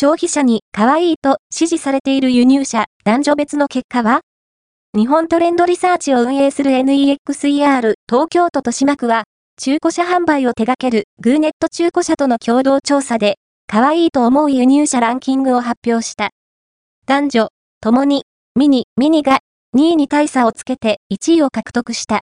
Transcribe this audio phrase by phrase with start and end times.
[0.00, 4.20] 消費者に可愛いと支持されている輸入車、男女別の結果は？
[4.96, 7.18] 日本トレンドリサーチを運営する NEXER
[8.08, 9.24] 東京都豊島区は、
[9.58, 13.34] 中古車販売を手掛けるグーネット中古車との共同調査で、
[13.66, 16.30] 可愛いと思う輸入車ランキングを発表した。
[17.04, 17.48] 男女、
[17.82, 18.24] ともに、
[18.54, 19.40] ミニ、ミニが
[19.76, 22.18] 2位に大差をつけて1位を獲得した。